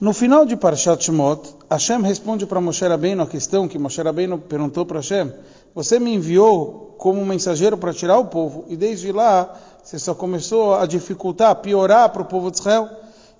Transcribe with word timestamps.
No 0.00 0.12
final 0.12 0.44
de 0.44 0.56
Parashat 0.56 1.04
Shemot, 1.04 1.54
Hashem 1.70 2.02
responde 2.02 2.44
para 2.46 2.60
Moshe 2.60 2.84
Rabbeinu 2.84 3.22
a 3.22 3.26
questão 3.28 3.68
que 3.68 3.78
Moshe 3.78 4.02
Rabbeinu 4.02 4.38
perguntou 4.38 4.84
para 4.84 4.98
Hashem: 4.98 5.32
Você 5.72 6.00
me 6.00 6.12
enviou 6.12 6.96
como 6.98 7.24
mensageiro 7.24 7.78
para 7.78 7.94
tirar 7.94 8.18
o 8.18 8.24
povo 8.24 8.64
e 8.68 8.76
desde 8.76 9.12
lá 9.12 9.56
você 9.84 9.96
só 9.96 10.12
começou 10.12 10.74
a 10.74 10.84
dificultar, 10.84 11.50
a 11.50 11.54
piorar 11.54 12.08
para 12.08 12.22
o 12.22 12.24
povo 12.24 12.50
de 12.50 12.58
Israel? 12.58 12.90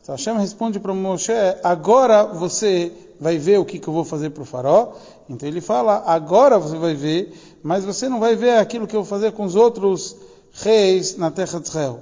Então 0.01 0.15
Hashem 0.15 0.39
responde 0.39 0.79
para 0.79 0.95
Moshe: 0.95 1.33
Agora 1.65 2.23
você 2.23 2.93
vai 3.19 3.37
ver 3.37 3.59
o 3.59 3.65
que, 3.65 3.81
que 3.81 3.89
eu 3.89 3.93
vou 3.93 4.05
fazer 4.05 4.31
para 4.31 4.45
o 4.45 4.47
faraó. 4.47 4.93
Então 5.29 5.49
ele 5.49 5.61
fala: 5.61 6.05
Agora 6.07 6.57
você 6.57 6.77
vai 6.77 6.95
ver, 6.95 7.35
mas 7.65 7.85
você 7.85 8.09
não 8.09 8.21
vai 8.21 8.37
ver 8.37 8.59
aquilo 8.59 8.87
que 8.87 8.95
eu 8.95 9.03
vou 9.03 9.11
fazer 9.11 9.33
com 9.33 9.45
os 9.45 9.57
outros 9.57 10.17
reis 10.53 11.17
na 11.17 11.33
terra 11.33 11.59
de 11.59 11.67
Israel. 11.67 11.99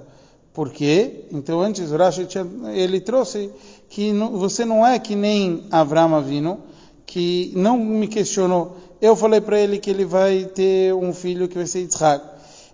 Por 0.53 0.69
quê? 0.71 1.25
Então 1.33 1.63
antes 1.63 1.91
Rashi 1.91 2.29
ele 2.75 3.01
trouxe 3.01 3.51
que 3.93 4.11
você 4.11 4.65
não 4.65 4.87
é 4.87 4.99
que 4.99 5.15
nem 5.15 5.67
Avram 5.71 6.15
Avino, 6.15 6.61
que 7.05 7.53
não 7.55 7.77
me 7.77 8.09
questionou. 8.09 8.79
Eu 9.03 9.15
falei 9.15 9.39
para 9.39 9.61
ele 9.61 9.79
que 9.79 9.91
ele 9.91 10.07
vai 10.07 10.47
ter 10.47 10.95
um 10.95 11.13
filho 11.13 11.47
que 11.47 11.57
vai 11.57 11.67
ser 11.67 11.81
Yitzhak. 11.81 12.25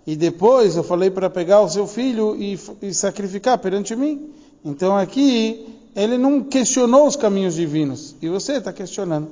E 0.06 0.14
depois 0.14 0.76
eu 0.76 0.84
falei 0.84 1.10
para 1.10 1.28
pegar 1.28 1.60
o 1.60 1.68
seu 1.68 1.88
filho 1.88 2.36
e, 2.36 2.56
e 2.80 2.95
sacrificar 2.95 3.59
perante 3.59 3.96
mim. 3.96 4.30
Então 4.64 4.96
aqui 4.96 5.66
ele 5.96 6.16
não 6.16 6.45
questionou 6.45 7.09
os 7.09 7.16
caminhos 7.16 7.56
divinos. 7.56 8.14
E 8.23 8.28
você 8.28 8.52
está 8.52 8.73
questionando. 8.73 9.26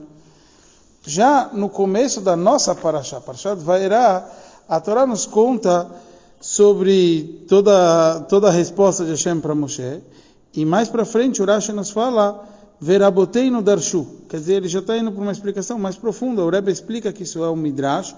Já 1.05 1.51
no 1.53 1.69
começo 1.69 2.21
da 2.21 2.35
nossa 2.35 2.75
Parashá, 2.75 3.21
Parashat 3.21 3.63
Vairá, 3.63 4.29
a 4.69 4.81
Torá 4.81 5.07
nos 5.07 5.25
conta 5.25 5.89
sobre 6.41 7.45
toda, 7.49 8.27
toda 8.29 8.49
a 8.49 8.51
resposta 8.51 9.05
de 9.05 9.13
Hashem 9.13 9.39
para 9.39 9.55
Moshe. 9.55 10.03
E 10.57 10.65
mais 10.65 10.89
para 10.89 11.05
frente, 11.05 11.43
o 11.43 11.47
nos 11.47 11.91
fala, 11.91 12.49
Verabotei 12.81 13.51
no 13.51 13.63
Darshu. 13.63 14.07
Quer 14.29 14.39
dizer, 14.39 14.55
ele 14.55 14.69
já 14.69 14.81
está 14.81 14.97
indo 14.97 15.13
para 15.13 15.23
uma 15.23 15.33
explicação 15.33 15.79
mais 15.79 15.97
profunda. 15.97 16.43
O 16.43 16.51
Rebbe 16.51 16.71
explica 16.71 17.13
que 17.13 17.23
isso 17.23 17.43
é 17.43 17.51
um 17.51 17.57
Midrash, 17.57 18.15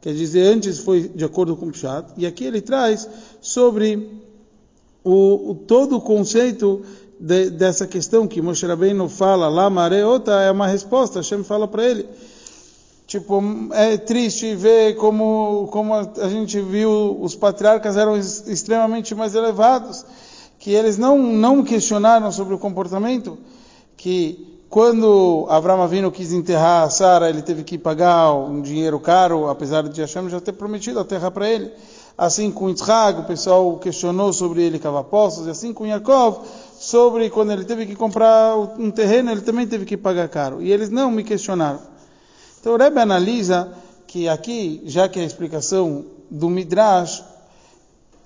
quer 0.00 0.12
dizer, 0.12 0.46
antes 0.52 0.78
foi 0.78 1.08
de 1.08 1.24
acordo 1.24 1.56
com 1.56 1.66
o 1.66 1.70
Pshat. 1.70 2.06
E 2.16 2.26
aqui 2.26 2.44
ele 2.44 2.60
traz 2.60 3.08
sobre 3.40 4.20
o, 5.04 5.50
o 5.50 5.54
todo 5.54 5.96
o 5.96 6.00
conceito 6.00 6.82
de, 7.18 7.50
dessa 7.50 7.86
questão 7.86 8.26
que 8.26 8.42
Moshe 8.42 8.66
Rabbeinu 8.66 9.08
fala, 9.08 9.48
lá 9.48 9.70
mareota, 9.70 10.32
é 10.32 10.50
uma 10.50 10.66
resposta. 10.66 11.20
Hashem 11.20 11.44
fala 11.44 11.66
para 11.66 11.84
ele. 11.84 12.06
Tipo, 13.06 13.42
é 13.72 13.96
triste 13.96 14.54
ver 14.54 14.96
como, 14.96 15.68
como 15.70 15.94
a 15.94 16.28
gente 16.28 16.60
viu 16.60 17.18
os 17.20 17.34
patriarcas 17.34 17.96
eram 17.96 18.16
extremamente 18.16 19.14
mais 19.14 19.34
elevados, 19.34 20.04
que 20.62 20.70
eles 20.70 20.96
não, 20.96 21.18
não 21.18 21.64
questionaram 21.64 22.30
sobre 22.30 22.54
o 22.54 22.58
comportamento, 22.58 23.36
que 23.96 24.60
quando 24.70 25.44
Abraão 25.50 25.82
Avino 25.82 26.12
quis 26.12 26.32
enterrar 26.32 26.88
Sara, 26.88 27.28
ele 27.28 27.42
teve 27.42 27.64
que 27.64 27.76
pagar 27.76 28.32
um 28.32 28.62
dinheiro 28.62 29.00
caro, 29.00 29.48
apesar 29.48 29.82
de 29.88 30.00
Hashem 30.00 30.28
já 30.28 30.40
ter 30.40 30.52
prometido 30.52 31.00
a 31.00 31.04
terra 31.04 31.32
para 31.32 31.50
ele. 31.50 31.68
Assim 32.16 32.48
com 32.48 32.68
Yitzhak, 32.68 33.22
o 33.22 33.24
pessoal 33.24 33.76
questionou 33.78 34.32
sobre 34.32 34.62
ele 34.62 34.78
cavar 34.78 35.02
poços, 35.02 35.48
e 35.48 35.50
assim 35.50 35.72
com 35.72 35.84
Yaakov, 35.84 36.46
sobre 36.78 37.28
quando 37.28 37.50
ele 37.50 37.64
teve 37.64 37.84
que 37.84 37.96
comprar 37.96 38.56
um 38.56 38.88
terreno, 38.88 39.32
ele 39.32 39.40
também 39.40 39.66
teve 39.66 39.84
que 39.84 39.96
pagar 39.96 40.28
caro. 40.28 40.62
E 40.62 40.70
eles 40.70 40.90
não 40.90 41.10
me 41.10 41.24
questionaram. 41.24 41.80
Então 42.60 42.74
o 42.74 42.76
Rebbe 42.76 43.00
analisa 43.00 43.72
que 44.06 44.28
aqui, 44.28 44.80
já 44.84 45.08
que 45.08 45.18
a 45.18 45.24
explicação 45.24 46.04
do 46.30 46.48
Midrash 46.48 47.31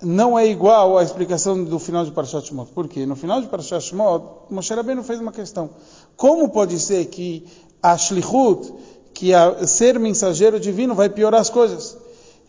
não 0.01 0.37
é 0.37 0.45
igual 0.45 0.97
à 0.97 1.03
explicação 1.03 1.63
do 1.63 1.79
final 1.79 2.05
de 2.05 2.11
Parashat 2.11 2.47
Shemot. 2.47 2.71
Por 2.71 2.87
quê? 2.87 3.05
No 3.05 3.15
final 3.15 3.41
de 3.41 3.47
Parashat 3.47 3.83
Shemot, 3.83 4.23
Moshe 4.49 4.73
Rabbeinu 4.73 5.03
fez 5.03 5.19
uma 5.19 5.31
questão. 5.31 5.69
Como 6.15 6.49
pode 6.49 6.79
ser 6.79 7.05
que 7.05 7.45
a 7.81 7.97
Shlichut, 7.97 8.73
que 9.13 9.33
a 9.33 9.65
ser 9.65 9.99
mensageiro 9.99 10.59
divino, 10.59 10.93
vai 10.93 11.09
piorar 11.09 11.41
as 11.41 11.49
coisas? 11.49 11.97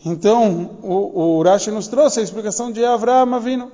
Então, 0.05 0.77
o, 0.83 1.39
o 1.39 1.42
Rashi 1.42 1.70
nos 1.70 1.89
trouxe 1.89 2.20
a 2.20 2.23
explicação 2.23 2.70
de 2.70 2.85
Avraham 2.85 3.35
Avinu. 3.35 3.70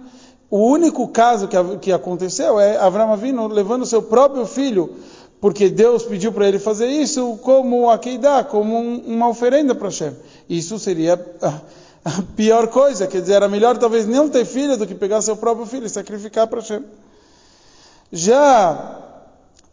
O 0.50 0.58
único 0.58 1.08
caso 1.08 1.48
que, 1.48 1.56
que 1.78 1.92
aconteceu 1.92 2.60
é 2.60 2.76
Avraham 2.76 3.12
Avinu 3.12 3.48
levando 3.48 3.84
seu 3.84 4.02
próprio 4.02 4.46
filho 4.46 4.94
porque 5.40 5.68
Deus 5.68 6.02
pediu 6.04 6.32
para 6.32 6.48
ele 6.48 6.58
fazer 6.58 6.86
isso 6.86 7.38
como 7.42 7.90
Akeidá, 7.90 8.42
como 8.44 8.76
um, 8.76 9.02
uma 9.06 9.28
oferenda 9.28 9.74
para 9.74 9.88
Hashem. 9.88 10.12
Isso 10.48 10.78
seria 10.78 11.14
a, 11.42 11.60
a, 12.04 12.22
pior 12.36 12.68
coisa, 12.68 13.06
quer 13.06 13.20
dizer, 13.20 13.34
era 13.34 13.48
melhor 13.48 13.76
talvez 13.78 14.06
não 14.06 14.28
ter 14.28 14.44
filho 14.44 14.76
do 14.76 14.86
que 14.86 14.94
pegar 14.94 15.20
seu 15.22 15.36
próprio 15.36 15.66
filho 15.66 15.86
e 15.86 15.90
sacrificar 15.90 16.46
para 16.46 16.60
Hashem. 16.60 16.82
Já 18.10 19.02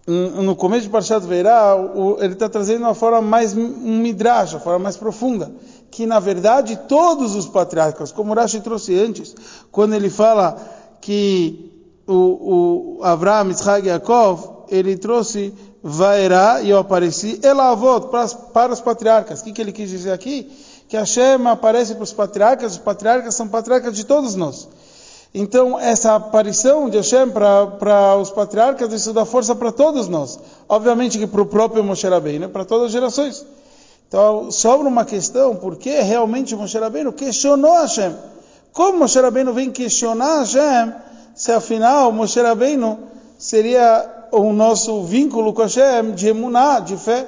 no 0.07 0.55
começo 0.55 0.83
de 0.83 0.89
Parshat 0.89 1.25
Veirá, 1.25 1.75
ele 2.19 2.33
está 2.33 2.49
trazendo 2.49 2.81
uma 2.81 2.95
forma 2.95 3.21
mais 3.21 3.55
um 3.55 3.99
midrash, 3.99 4.53
uma 4.53 4.59
forma 4.59 4.79
mais 4.79 4.97
profunda, 4.97 5.51
que 5.91 6.05
na 6.05 6.19
verdade 6.19 6.79
todos 6.87 7.35
os 7.35 7.45
patriarcas, 7.47 8.11
como 8.11 8.33
Rashi 8.33 8.61
trouxe 8.61 8.97
antes, 8.97 9.35
quando 9.71 9.93
ele 9.93 10.09
fala 10.09 10.57
que 10.99 11.71
o, 12.07 12.99
o 12.99 13.47
Yitzhak 13.47 13.85
e 13.85 13.89
Yaakov 13.89 14.50
ele 14.71 14.97
trouxe 14.97 15.53
Vairá 15.83 16.61
e 16.61 16.69
eu 16.69 16.79
apareci, 16.79 17.39
Elavot, 17.43 18.07
para, 18.07 18.27
para 18.27 18.73
os 18.73 18.79
patriarcas. 18.79 19.41
O 19.41 19.43
que, 19.43 19.51
que 19.51 19.61
ele 19.61 19.73
quis 19.73 19.89
dizer 19.89 20.11
aqui? 20.11 20.49
Que 20.87 20.95
Hashem 20.95 21.45
aparece 21.47 21.93
para 21.93 22.03
os 22.03 22.13
patriarcas, 22.13 22.73
os 22.73 22.77
patriarcas 22.77 23.35
são 23.35 23.47
patriarcas 23.47 23.95
de 23.95 24.05
todos 24.05 24.35
nós. 24.35 24.67
Então, 25.33 25.79
essa 25.79 26.15
aparição 26.15 26.89
de 26.89 26.97
Hashem 26.97 27.29
para, 27.29 28.17
os 28.17 28.29
patriarcas, 28.29 28.91
isso 28.91 29.13
dá 29.13 29.25
força 29.25 29.55
para 29.55 29.71
todos 29.71 30.07
nós. 30.07 30.39
Obviamente 30.67 31.17
que 31.17 31.27
para 31.27 31.41
o 31.41 31.45
próprio 31.45 31.83
Moshe 31.83 32.07
Rabbeinu, 32.07 32.49
para 32.49 32.65
todas 32.65 32.87
as 32.87 32.91
gerações. 32.91 33.45
Então, 34.07 34.51
sobra 34.51 34.87
uma 34.87 35.05
questão, 35.05 35.55
por 35.55 35.77
que 35.77 36.01
realmente 36.01 36.55
Moshe 36.55 36.77
Rabbeinu 36.77 37.13
questionou 37.13 37.73
Hashem? 37.81 38.13
Como 38.73 38.99
Moshe 38.99 39.19
Rabbeinu 39.19 39.53
vem 39.53 39.71
questionar 39.71 40.39
Hashem, 40.39 40.93
se 41.33 41.51
afinal 41.51 42.11
Moshe 42.11 42.41
Rabbeinu 42.41 42.99
seria 43.37 44.20
o 44.31 44.53
nosso 44.53 45.03
vínculo 45.03 45.53
com 45.53 45.61
Hashem 45.61 46.11
de 46.13 46.29
emuná, 46.29 46.79
de 46.79 46.97
fé. 46.97 47.27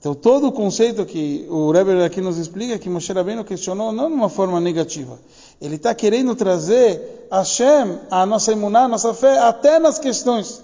Então, 0.00 0.14
todo 0.14 0.46
o 0.46 0.52
conceito 0.52 1.04
que 1.04 1.46
o 1.50 1.72
Rebbe 1.72 2.02
aqui 2.04 2.20
nos 2.20 2.38
explica, 2.38 2.74
é 2.74 2.78
que 2.78 2.88
Moshe 2.88 3.12
Rabbeinu 3.12 3.44
questionou 3.44 3.92
não 3.92 4.08
de 4.08 4.14
uma 4.14 4.28
forma 4.28 4.60
negativa. 4.60 5.18
Ele 5.60 5.74
está 5.74 5.92
querendo 5.94 6.36
trazer 6.36 7.26
Hashem, 7.30 7.98
a 8.10 8.24
nossa 8.24 8.52
emuná, 8.52 8.84
a 8.84 8.88
nossa 8.88 9.12
fé, 9.12 9.38
até 9.38 9.78
nas 9.78 9.98
questões. 9.98 10.62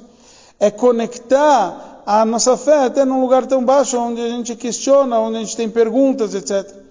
É 0.60 0.70
conectar 0.70 2.02
a 2.06 2.24
nossa 2.24 2.56
fé 2.56 2.84
até 2.84 3.04
num 3.04 3.20
lugar 3.20 3.44
tão 3.46 3.64
baixo, 3.64 3.98
onde 3.98 4.20
a 4.20 4.28
gente 4.28 4.54
questiona, 4.54 5.18
onde 5.18 5.38
a 5.38 5.40
gente 5.40 5.56
tem 5.56 5.68
perguntas, 5.68 6.34
etc. 6.34 6.83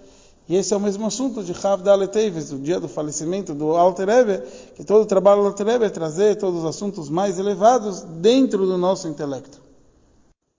E 0.47 0.55
esse 0.55 0.73
é 0.73 0.77
o 0.77 0.79
mesmo 0.79 1.05
assunto 1.05 1.41
de 1.43 1.53
Rav 1.53 1.81
Daleteives, 1.81 2.51
o 2.51 2.57
dia 2.57 2.79
do 2.79 2.89
falecimento 2.89 3.53
do 3.53 3.77
Alter 3.77 4.09
Ebe, 4.09 4.41
que 4.75 4.83
todo 4.83 5.03
o 5.03 5.05
trabalho 5.05 5.41
do 5.41 5.47
Alter 5.47 5.67
Ebe 5.69 5.85
é 5.85 5.89
trazer 5.89 6.35
todos 6.35 6.59
os 6.59 6.65
assuntos 6.65 7.09
mais 7.09 7.39
elevados 7.39 8.01
dentro 8.01 8.65
do 8.65 8.77
nosso 8.77 9.07
intelecto. 9.07 9.61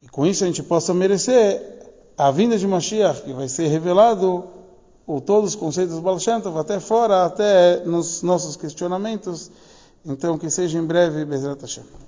E 0.03 0.09
com 0.09 0.25
isso 0.27 0.43
a 0.43 0.47
gente 0.47 0.63
possa 0.63 0.95
merecer 0.95 1.61
a 2.17 2.31
vinda 2.31 2.57
de 2.57 2.67
Mashiach, 2.67 3.23
que 3.23 3.33
vai 3.33 3.49
ser 3.49 3.67
revelado 3.67 4.45
ou 5.07 5.21
todos 5.21 5.51
os 5.51 5.57
conceitos 5.57 5.95
do 5.97 6.01
Baal 6.01 6.19
até 6.59 6.81
fora, 6.81 7.25
até 7.25 7.85
nos 7.85 8.23
nossos 8.23 8.57
questionamentos. 8.57 9.51
Então, 10.07 10.39
que 10.39 10.51
seja 10.51 10.79
em 10.79 10.85
breve, 10.85 11.25
Bezrat 11.25 11.61
Hashem. 11.61 11.85